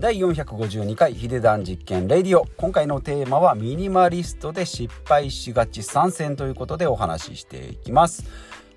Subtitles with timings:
[0.00, 2.46] 第452回ヒデダン実験レディオ。
[2.56, 8.24] 今回のテーマはミニマリストで失敗しがち参戦ということでお話ししていきます。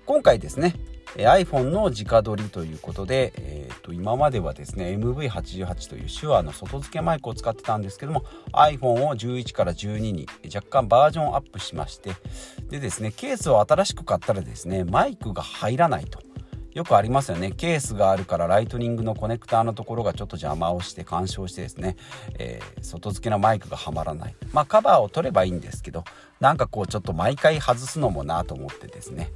[0.04, 0.74] 今回ですね
[1.16, 12.12] iPhone の直撮りということで、えー、と今まではですね MV88 という手話の外付けマイクを使ってたんですけども iPhone を11から12に若干バージョンアップしまして
[12.68, 16.18] でですねケースを新しく買ったらですねマイクが入らないと。
[16.74, 17.52] よくありますよね。
[17.52, 21.96] ケースがあるからライトニングのコネクターのところがちょっと邪魔をして干渉してですね、
[22.38, 24.34] えー、外付けのマイクがはまらない。
[24.52, 26.04] まあカバーを取ればいいんですけど
[26.40, 29.30] なんかこうちょっと毎回外すのもなと思ってですね。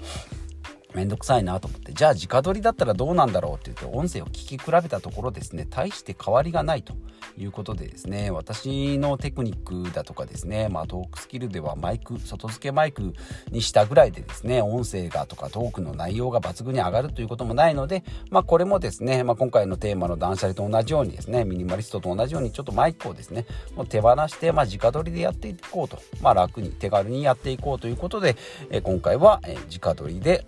[0.98, 1.93] めんどくさいなと思って。
[1.93, 5.65] じゃあ直撮りだったらどうなんだろうって言って音声を聞き比べたところですね。
[5.70, 6.95] 大して変わりがないと
[7.37, 8.33] いうことでですね。
[8.33, 10.69] 私のテクニックだとかですね。
[10.69, 13.15] まあトークスキルではマイク外付けマイク
[13.53, 25.98] にしたぐらいでですね音声がとかトークの内容が抜群に上がるということもないのでまあこれもですね、まあ、今回のテーマの断捨離と同じようにですねミニマリストと同じようにちょっとマイクをですねもう手放してまあ直撮りでやっていこうと。
[26.20, 28.36] まあ楽に手軽にやっていこうということで、
[28.70, 30.47] え今回は、え直撮りで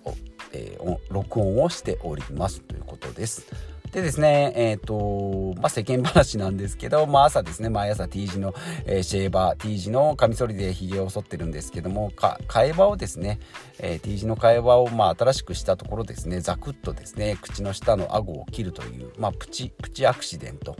[0.53, 3.47] えー、録音をしておりますということです。
[3.93, 8.55] でですね、えっ、ー、と、まあ、世間話なんですけど、まあ、朝ですね、毎朝 T 字の、
[8.87, 13.41] えー、シェーバー、T 字のカミソリで髭を剃ってるんですけども、か、替え刃をですね、
[13.81, 20.77] えー、T 字の替え刃を、まあ、新しくしたところですね、ザクッとですね、口の下の顎を切るという、まあ、プチ、プチアクシデント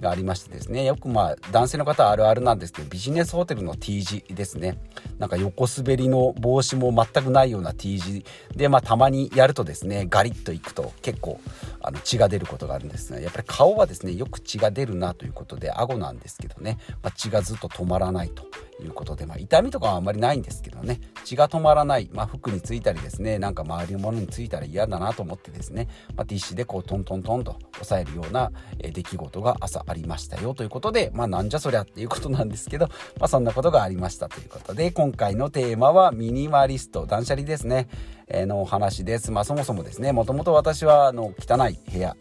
[0.00, 4.78] がありましてですね、よくまあ、男性の方あるあるなんですけど、ビジネスホテルの T 字ですね、
[5.20, 8.24] なんか横滑りの帽子も全くないような T 字
[8.56, 11.40] で、まあ、たまにやるとですね、ガリッといくと結構、
[11.80, 18.44] あの血が出ることがあるんですがやっぱり顔はですねよく血が出るなということで顎なんですけどね、まあ、血がずっと止まらないと。
[18.82, 21.00] いうことで、まあ、痛みとかはあんまりないんですけどね。
[21.24, 23.38] 血が止まらない、まあ、服についたりですね。
[23.38, 30.54] なんか周りのものについたら嫌だなと思ってですね、まあ、ティッシュでこうトントントンと押さえるような、出来事が朝ありましたよ。
[30.54, 32.86] ということでまあなんじゃそりゃっていうことなんですけど、
[33.18, 37.06] まあ、そんなことがありましたということで今回のテーマはミニマリスト。
[37.06, 37.88] 断捨離ですね、
[38.28, 39.30] え、のお話です。
[39.30, 40.12] まあそもそもですね。
[40.12, 42.16] もともと私はあの汚い部屋。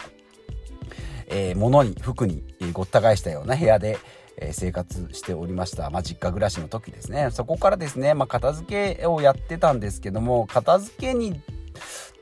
[1.29, 2.41] えー、物に服に
[2.72, 3.97] ごった返したような部屋で、
[4.38, 7.30] え生活しておりました、まあ、実家暮らしの時ですね。
[7.31, 11.42] そこからですね、まあ、片付けをやってたんですけども片付けに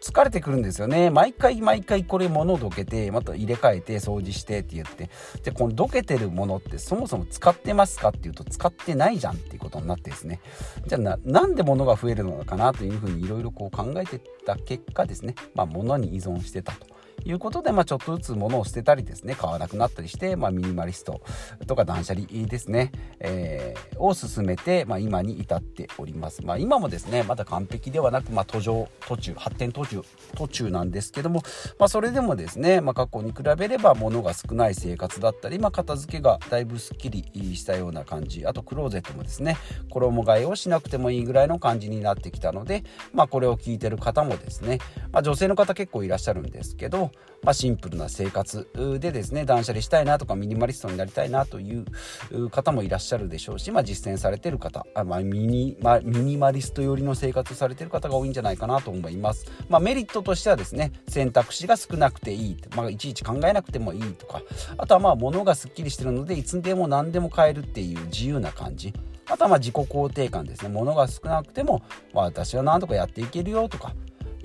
[0.02, 1.10] 疲れてくるんですよね。
[1.10, 5.10] 毎回毎回これ物をどけてまた入れ替えて掃除してって言って。
[5.44, 10.42] でこのどけてるものってそもそも使ってますかっていうと使ってないじゃんっていうことになってですね。
[10.86, 15.34] じゃあなんで物が増えるのかなというふうにいろいろ考えてた結果ですね。
[15.56, 16.95] まあ物に依存してたと。
[17.24, 21.22] いうことで、まあ、ちょっとずつ物を捨てたりですね買わなくなったりして、まあ、ミニマリスト
[21.68, 30.02] とか断捨離ですね、えー、を進めて、まあ、今に至っております、まあ、今もですねまだ完璧ではなく、まあ、途上途中発展途中
[30.36, 31.42] 途中なんですけども、
[31.80, 37.24] まあ、それでもですね、まあ、過去に比べれば物が少ない生活だったり、まあ、片付けがだいぶすっきり
[37.56, 39.58] したような感じあとクローゼットもですね
[39.90, 42.84] 衣替えをしなくてもいいぐらいの感じになってきたので、
[43.14, 44.80] まあ、これを聞いてる方もですね、
[45.12, 47.05] まあ、女性の方結構いらっしゃるんですけど、
[47.46, 48.68] まあ、シンプルな生活
[49.00, 64.42] でですね断捨離したいなとかミニマリストになりたいなという方もいらっしゃるでしょうし、まあ、実践されてる方あ、まあ、ミニまミニマリスト寄りの生活されてる方が多いんじゃないかなと思います、まあ、メリットとしてはですね選択肢が少なくていい、まあ、いちいち考えなくてもいいとか
[64.78, 68.94] あとはまあ物がすっきりしてるのでいつでも何でも買えるっていう自由な感じ。
[69.28, 70.70] あとはまあ自己肯定感ですね。
[70.70, 71.82] 物が少なくても、
[72.14, 73.94] まあ、私は何とかやっていけるよとか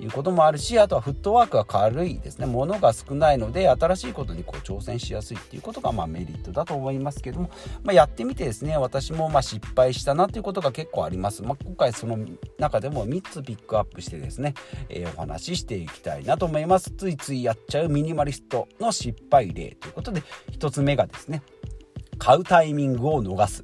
[0.01, 2.45] いうこともあるしあとはフットワークが軽いですね。
[2.45, 7.51] 物が少ないので新しいことにこう挑戦しやすいっていうことがまあメリットだと思いますけども、
[7.83, 12.17] まあ、やってみてですね私もまあ失敗したなということが結構あります、まあ、今回その
[12.57, 14.53] 中でも3つピックアップしてですね、
[14.89, 16.91] えー、お話ししていきたいなと思います。
[16.91, 21.41] ついついやっちゃうミニマリストの失敗例ということで1つ目がですね
[22.17, 23.63] 買うタイミングを逃す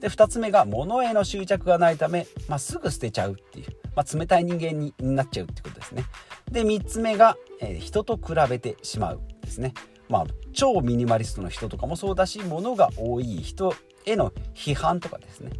[0.00, 3.66] で2つ目が物への執着がないため、まあ、すぐ捨てちゃうっていう
[3.98, 6.04] まあ、冷たい人間になっちゃうってことですね。
[6.52, 9.74] で3つ目が、えー、人と比べてしまうですね。
[10.08, 13.74] まあ、超ミニマリストの人とかもそうだし物が多い人
[14.06, 15.50] への批判とかですね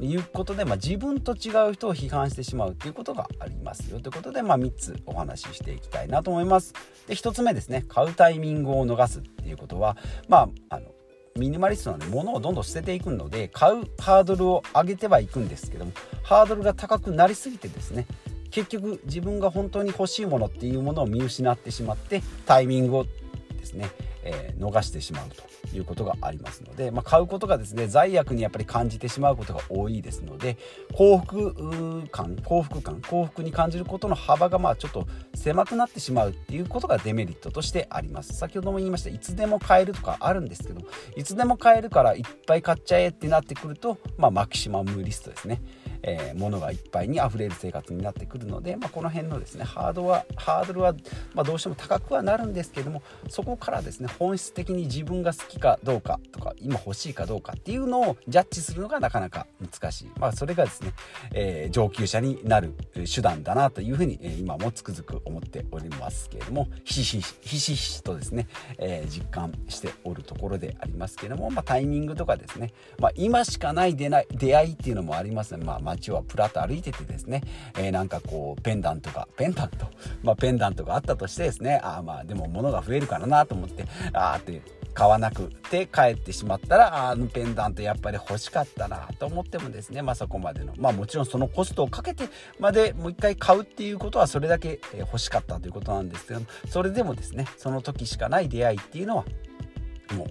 [0.00, 6.72] いうことで、まあ、自分と違う人を批判してしまうということがありますよということで、まあ、3つお話ししていきたいなと思います。
[7.08, 9.96] で1つ目ですね買うタイミングを逃すっていうことは、
[10.28, 10.91] まあ、あの
[11.36, 15.92] ミニマリストなんで物をどんどん捨てていくので買うハードルを上げてはいくんですけども
[16.22, 18.06] ハードルが高くなりすぎてですね
[18.50, 23.06] 結局自分が本当に欲しいものっていうものを見失ってしまってタイミングを
[23.62, 23.88] ですね、
[24.22, 30.56] えー、逃してしまうということがありますので、まあ、買うことがですね罪悪にやっぱり感じてしまうことが多いですので
[30.92, 38.34] 幸福感幸福感幸福に感じることの幅がまあちょっと狭くなってしまうっていうことがデメリットとしてあります。
[38.34, 40.80] 先ほども言いましたいつでも買えるとかあるんですけど
[41.16, 45.60] いつでも買えるからいっぱい買っちゃえってなってくると、まあ、マキシマムリストですね。
[46.02, 50.94] えー、物がいっぱいにあふれる生活になってくるので、まあ、この辺のですねハードはハードルは、
[51.34, 60.92] まあ、どうしても高くはなるんですけどもそこからですね本質的に自分が好きかどうかとか今欲しいかどうかっていうのをジャッジするのがなかなか難しい、まあ、それがですね、
[61.32, 62.74] えー、上級者になる
[63.12, 68.48] 手段だなというふうに、えー、今もつくづく思っておりますけれどもひしひしひしひしとですね、
[68.78, 77.42] えー、実感しておるところでありますけれども、まあ、タイミングとかですね、まあ、今しかない出ない出会いっていうのもありますね、まあ街をプラッと歩いててですね、
[77.76, 79.86] えー、なんかこうペンダントがペンダント？
[80.22, 84.62] まあペンダントがあったとしてですねああまあでも物が増えるからなと思ってああって
[84.94, 92.24] 買わなくて帰ってしまったらあのペンダントやっぱり欲しかったなと思ってもですねまあそこまでのまあもちろんそのコストをかけて
[92.58, 99.24] までもう一回買うっていうことはそれだけ欲しかったということなんですけどそれでもですねその時しかない出会いっていうのは
[100.14, 100.26] もう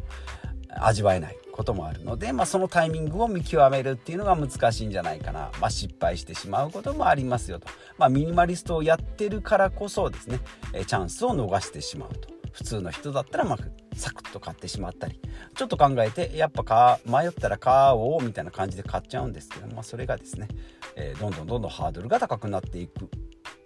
[0.80, 7.68] 味わえないこともあるので、まあ、そのタイミングを見極めるっていうのが難しいんじゃないかな、まあ、失敗してしまうこともありますよと、
[7.98, 10.40] まあ、ミニマリストをやってるからこそですね
[10.74, 12.41] チャンスを逃してしまうと。
[12.52, 13.58] 普通の人だったらまあ
[13.96, 15.20] サクッと買ってしまったり
[15.56, 20.48] ちょっと考えてやっぱか迷ったら買おうみたいな感じで買っちゃうんですけど、まあ、それがですね、
[20.96, 23.10] えー、どんどんどんどんハードルが高くなっていく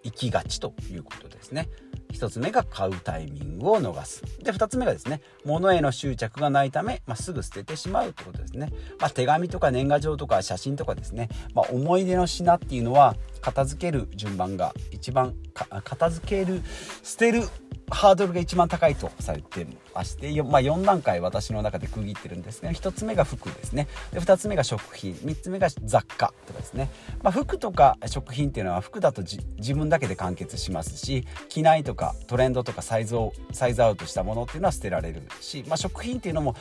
[0.03, 1.67] いきがちということですね。
[2.15, 4.23] 1つ目が買うタイミングを逃す。
[4.43, 8.71] で、2つ目がですね、物への執着がないため、まあ、すぐ捨ててしまうってことですね。
[8.99, 15.35] まあ、手紙とか年賀状とか写真とかですね、まあ、思い出の品っていうのは、片付ける順番が一番
[15.83, 16.63] 片付ける
[17.03, 17.43] 捨てる
[17.89, 26.89] ハードルが一番高いとされてまして、まあ、4段階私の中で区切ってるんですけど1つ目が服ですねで2つ目が食品3つ目が雑貨とかですね、
[27.21, 36.55] まあ、服とか食品っていうのは服だと自分だけで完結しますし機内とかトレンドとかサイズをサイズアウトしたものっていうのは捨てられるし、まあ、食品っていうのも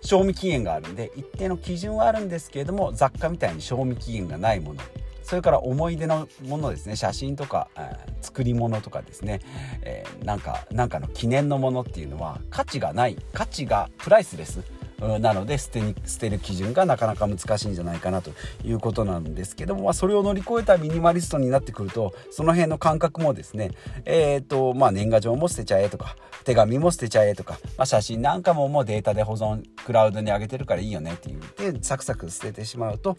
[0.00, 4.80] 賞味期限があるんで一定の基準はあるんですけれども雑貨みたいに賞味期限がないもの。
[5.22, 6.96] それから思い出のものですね。
[6.96, 9.40] 写真とか、えー、作り物とかですね、
[9.82, 14.62] えー、なんかなんかの記念のものっていうのは価値がない価値がプライスレス
[15.00, 18.32] なので捨てに捨てる基準がなかなか難しいんじゃないかなと
[18.64, 23.70] いうことなんですけども、まあ、それを乗り越えたミニマリストになってくるとその辺の感覚もですね
[24.04, 33.18] え、ー、とまあ年賀状も捨てちゃえとか手紙も捨てちゃえとか、まあ、写真なんかももうデータで保存クラウドに上げてるからいいよねって言ってサクサク捨ててしまうと、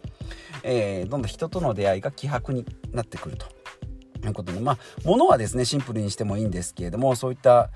[0.64, 3.46] えー、どんどん人との出会いが希薄になってくると。
[4.22, 7.70] いうことでまあ物はですねシンプルにしてもいいんですけれどもそういった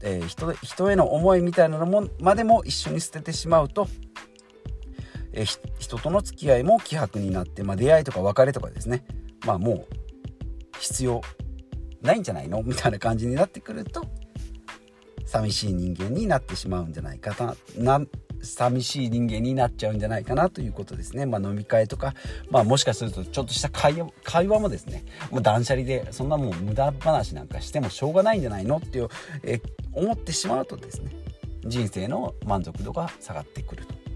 [0.00, 3.88] えー、人人への思いみたいなのもまでも一緒に捨ててしまうと、
[5.32, 9.04] えー、人との付き合いも希薄になって、まあ、出会いとか別れとかですね。
[9.44, 9.96] まあもう
[10.78, 11.20] 必要
[12.02, 12.62] ないんじゃないの？
[12.62, 14.04] みたいな感じになってくると
[15.26, 18.00] 寂しい人間になってしまうんじゃないかな
[18.42, 21.26] 寂しい人間になっちゃうんじゃないかなということですね。
[21.26, 22.14] まあ、飲み会とか、
[22.50, 29.08] まあ、もしかするとちょっとした会話会話もですね、もう断捨離でそんなもう無駄話なんかしてもしょうがないんじゃないのっていう、
[29.42, 29.60] え
[29.92, 31.10] 思ってしまうとですね、
[31.64, 34.08] 人生の満足度が下がってくると。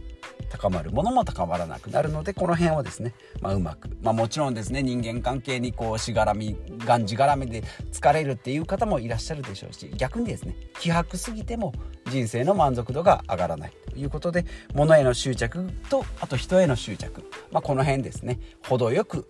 [0.52, 11.72] 高まるものも高まらなくなるのでこの辺をですね、まあ、うまく、まあ、もちろんですね人間関係にこうしがらみがんじがらめで疲れるっていう方もいらっしゃるでしょうし逆にですね希薄すぎても
[12.10, 14.44] 人生の満足度が上がらないいうことで
[14.74, 18.38] 物への執着とあと人への執着、まあ、この辺ですね。
[18.68, 19.26] 程よく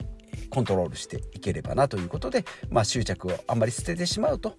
[0.50, 4.56] コントロールしていければなということで、まあ、執着をあんまり捨ててしまうと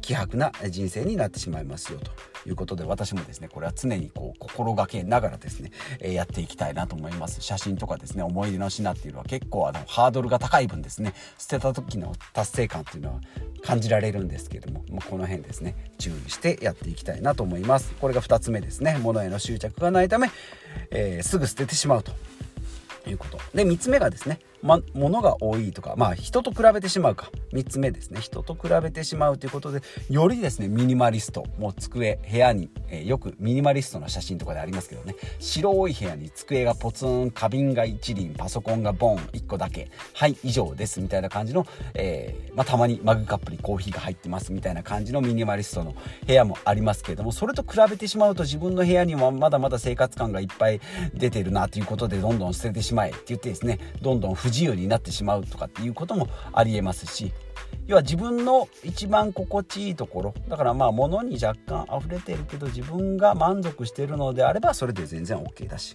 [0.00, 7.40] 希薄な人生になってしまいますよということで私もですねこれは常にこう心がけながらですね、えやっていきたいなと思います。
[7.40, 13.20] 写真とかですね思い出の品っていうのは結構あのハードルが高い分ですね捨てた時の達成感っていうのは
[13.64, 17.92] 感じられるんですけども、まあ、この辺ですね注意してやっていきたいなと思います。
[18.00, 18.98] これが2つ目ですね。
[19.02, 20.30] 物への執着がないため、
[20.90, 22.12] えー、すぐ捨ててしまうと
[23.08, 23.38] いうこと。
[23.54, 27.30] で3つ目がですねま、ものが多いとか、まあ人と比べてしまうか。
[27.52, 28.20] 3つ目ですね。
[28.20, 45.94] 人と比べてしまうということで、よりですね、ミニマリスト、もう机、部屋に、えー、よくミニマリストの写真とかでありますけどね、白い部屋に机がポツン、花瓶が一輪、パソコンがボン、1個だけ、はい、以上です、みたいな感じの、えー、まあたまにマグカップにコーヒーが入ってます、みたいな感じのミニマリストの
[46.26, 50.80] 部屋もありますけれども、それと比べてしまうと自分の部屋にはまだまだ生活感がいっぱい
[51.12, 57.32] 出てるなということで、どんどん捨ててしまえって言ってですね、どんどん不自由になってしまうとかっていうこともありえますし
[57.86, 65.94] 要は自分の一番心地いいところだからまあ物に若干溢れてるけど自分が満足してるのであればそれで全然 OK だし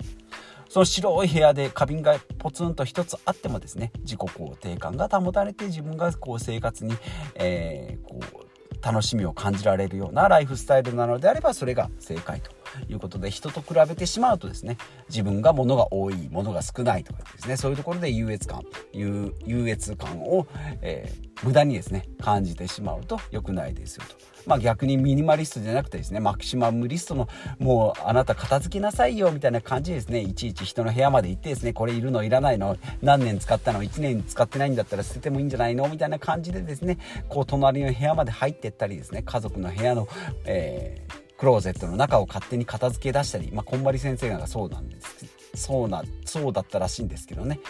[0.68, 6.94] その白い部屋で花瓶がポツンと一つあってもですね自己肯定感が保たれて自分がこう生活に、
[7.36, 12.59] えー、こう楽しみを感じられるようなライフスタイルなのであればそれが正解と。
[12.88, 14.78] いうことで人と比べてしまうとですね
[15.10, 19.34] 自分が物が多い物が少ないとかですねそういうところで優越感優
[19.68, 20.48] 越感を、
[20.82, 24.16] えー、無駄にですね感じてしまうと良くないですよと。
[24.46, 27.28] まあ、逆にミニマリストじゃなくてですねマキシマムリストの
[27.60, 36.98] もうあなた片付けなさいよみたいな感じですねいちいち人の部屋まで行ってですねこれいるのいらないの何年使ったの1年使ってないんだったら捨ててもいいんじゃないのみたいな感じでですね
[37.28, 40.08] こう隣の部屋まで入ってったりですね家族の部屋の、
[40.46, 45.25] えークローゼットの中を勝手に片付け出したり、まあ、こんまり先生がそうなんです。
[45.55, 47.62] そうなそうだったらしいんですけどね。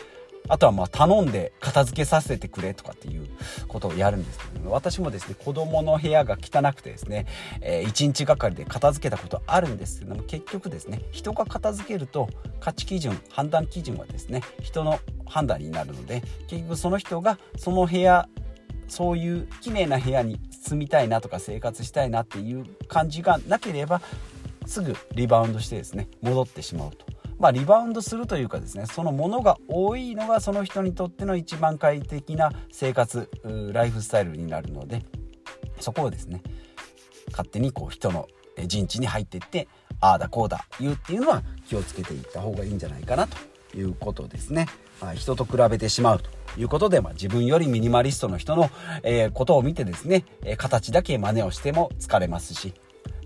[0.48, 3.28] あとはまあ頼んで片付けさせてくれとかっていう
[3.68, 7.28] ことをやるんですけど、ね、私もですね子供の部屋が汚くてですね、
[7.62, 18.28] えー、1日がかりで片付けたことあるんですけども結局ですね人が片付けると価値基準判断基準はですね人の判断になるので結局その人がその部屋
[18.88, 24.02] そういう綺麗な部屋に住みたいなとか生活したいなっていう感じがなければ
[24.66, 27.06] すぐリバウンドしてですね戻ってしまうと。
[27.40, 33.30] まあ、リバウンドするというかですねそのものが多いのがその人にとっての一番快適な生活
[33.72, 35.06] ライフスタイルになるので
[35.80, 36.42] そこをですね
[37.32, 38.28] 勝手にこう人の
[38.68, 39.70] 陣地に入っていって
[40.02, 43.38] ああだこうだ言うっていうのは気をつけていった方がいいんじゃないかなと
[43.76, 44.68] いうことですね。
[45.02, 48.70] まあ、人と比べてしまうということで、まあ、自分よりミニマリストの人の、
[49.04, 52.74] えー、ことを見てですね、えー、形だけ真似をしても疲れますし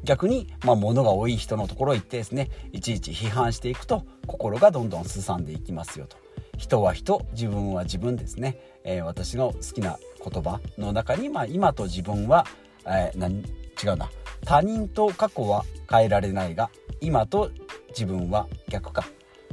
[0.03, 6.17] 逆に、まあ、物が多い人のところへ行ってですねいちいち批判していくと心がどんどんすさんでいきますよと。
[6.57, 12.45] 人は人自分は自分ですね、えー、私の好きな言葉の中に、まあ、今と自分は、
[12.85, 13.41] えー、何
[13.83, 14.09] 違うな。
[14.45, 16.69] 他人と過去は変えられないが
[17.01, 17.50] 今と
[17.89, 19.05] 自分は逆か。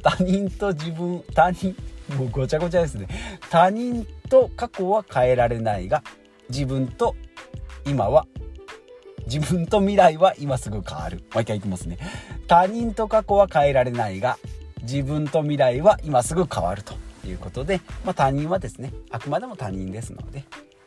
[0.03, 1.75] 他人と自分他人
[2.17, 3.09] もうごちゃごちゃですね。
[3.51, 6.03] 他人と過去は変えられないが
[6.49, 7.15] 自分と
[7.87, 8.27] 今は
[9.27, 11.19] 自分と未来は今すぐ変わる。
[11.33, 11.99] もう一回いきますね。
[12.47, 14.39] 他人と過去は変えられないが
[14.83, 16.95] 自分と未来は今すぐ変わると
[17.27, 20.45] いうことで、まあ、他人はですねあくまでも他人ですので、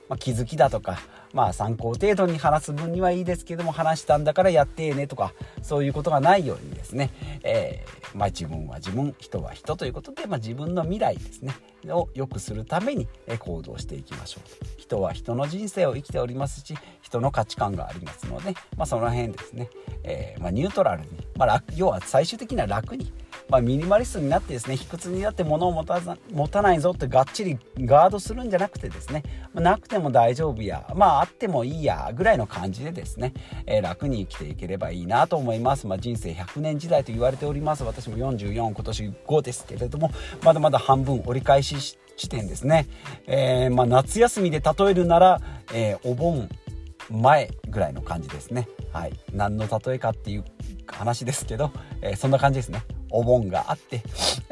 [0.09, 0.99] まあ、気づきだとか
[1.33, 7.11] まあ参考程度に話す分にはいいですけども話したんだからやってねとかそういうことがないようにですね、
[7.43, 11.53] えー、まあ、自分は自分人は人ということで、まあ、自分の未来ですね
[11.87, 13.07] を良くするために
[13.39, 14.65] 行動していきましょう。
[14.77, 19.69] 人は人の人生を生きておりますし人の価値観がありますので、まあ、その辺ですね、
[20.03, 23.11] えー、まニュートラルに、まあ、要は最終的には楽に
[23.49, 29.23] まあ、ミニマリストになってですね卑屈になって物を持た持たないぞってがっちりガードするんじゃなくてですね、
[29.53, 33.33] まあ、なくても大丈夫やまああってもいいやぐらいの感じでですね、
[33.65, 37.83] えー、楽に生きていければいいなと思います、まあ、人生100年時代と言われております。
[37.83, 40.11] 私も44今年5ですけれども
[40.43, 42.87] まだまだ半分折り返し地点ですね、
[43.27, 45.41] えー、まあ、夏休みで例えるなら、
[45.73, 46.47] えー、お盆
[47.09, 48.67] 前ぐらいの感じですね。
[48.91, 49.13] はい。
[49.33, 50.45] 何の例えかっていう
[50.87, 51.71] 話ですけど、
[52.01, 52.83] えー、そんな感じですね。
[53.13, 54.03] お盆があって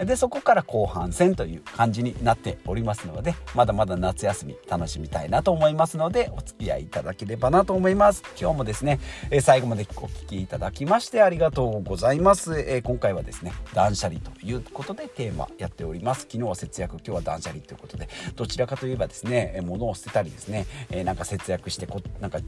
[0.06, 8.24] でそこから後半戦という感じになっておりますのでまだまだ夏休み楽しみたいなと思いますのでお付き合いいただければなと思います。
[8.40, 9.00] 今日もですね、
[9.30, 16.22] え最後までお聴きいただきましてありがとうございます、え今回はですね断捨離ということでテーマやっております。
[16.22, 22.40] 昨日は節約今日は断捨離ということでどちらかといえばですね物を捨てたりですね、えなんか節約してこなんか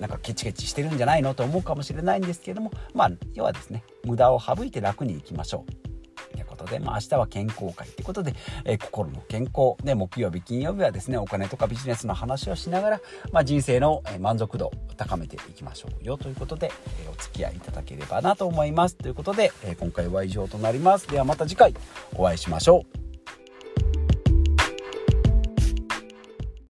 [0.00, 5.90] なんかケチケチしてるんじゃないのと思うかもしれないんですけどもまあ要はですね無駄を省いて楽にいきましょう。
[6.32, 13.00] ということで、まあ、明日は健康会ということで、えー、心の健康で木曜日金曜日はですねお金とかビジネスの話をしながら、
[13.32, 18.96] まあ、人生の満足度を高めていきましょうよということで、えー、お付き合いいただければなと思います。
[18.96, 21.08] ということで、えー、今回は以上となります。
[21.08, 21.74] ではまた次回
[22.14, 23.09] お会いしましょう。